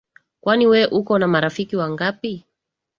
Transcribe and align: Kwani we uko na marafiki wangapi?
Kwani 0.41 0.65
we 0.71 0.81
uko 0.99 1.13
na 1.19 1.27
marafiki 1.27 1.75
wangapi? 1.81 2.33